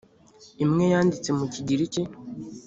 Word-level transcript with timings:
imwe 0.63 0.85
yanditse 0.93 1.29
mu 1.37 1.45
kigiriki 1.53 2.01